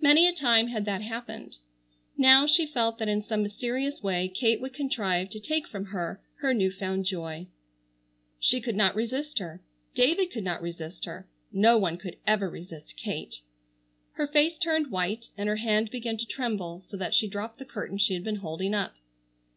Many 0.00 0.28
a 0.28 0.32
time 0.32 0.68
had 0.68 0.84
that 0.84 1.02
happened. 1.02 1.56
Now, 2.16 2.46
she 2.46 2.66
felt 2.68 2.98
that 2.98 3.08
in 3.08 3.24
some 3.24 3.42
mysterious 3.42 4.00
way 4.00 4.28
Kate 4.28 4.60
would 4.60 4.72
contrive 4.72 5.28
to 5.30 5.40
take 5.40 5.66
from 5.66 5.86
her 5.86 6.22
her 6.36 6.54
new 6.54 6.70
found 6.70 7.04
joy. 7.04 7.48
She 8.38 8.60
could 8.60 8.76
not 8.76 8.94
resist 8.94 9.40
her,—David 9.40 10.30
could 10.30 10.44
not 10.44 10.62
resist 10.62 11.04
her,—no 11.06 11.78
one 11.78 11.96
could 11.96 12.16
ever 12.28 12.48
resist 12.48 12.96
Kate. 12.96 13.40
Her 14.12 14.28
face 14.28 14.56
turned 14.56 14.92
white 14.92 15.30
and 15.36 15.48
her 15.48 15.56
hand 15.56 15.90
began 15.90 16.16
to 16.18 16.26
tremble 16.26 16.82
so 16.82 16.96
that 16.98 17.12
she 17.12 17.26
dropped 17.26 17.58
the 17.58 17.64
curtain 17.64 17.98
she 17.98 18.14
had 18.14 18.22
been 18.22 18.36
holding 18.36 18.72
up. 18.72 18.94